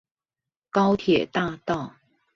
[0.71, 1.93] 高鐵大道